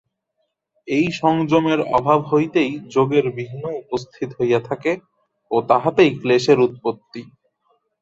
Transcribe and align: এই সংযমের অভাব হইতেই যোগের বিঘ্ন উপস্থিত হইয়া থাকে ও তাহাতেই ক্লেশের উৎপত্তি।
এই 0.87 1.07
সংযমের 1.19 1.79
অভাব 1.97 2.19
হইতেই 2.31 2.71
যোগের 2.93 3.25
বিঘ্ন 3.35 3.63
উপস্থিত 3.81 4.29
হইয়া 4.39 4.59
থাকে 4.69 4.91
ও 5.51 5.57
তাহাতেই 5.69 6.11
ক্লেশের 6.21 6.57
উৎপত্তি। 6.59 7.21